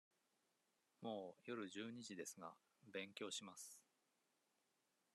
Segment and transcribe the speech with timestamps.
[1.03, 2.55] もう夜十二時ですが、
[2.91, 3.79] 勉強します。